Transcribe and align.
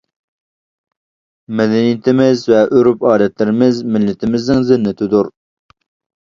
مەدەنىيىتىمىز 1.59 2.45
ۋە 2.53 2.63
ئۆرپ-ئادەتلىرىمىز 2.79 3.83
مىللىتىمىزنىڭ 3.97 4.65
زىننىتىدۇر. 4.71 5.31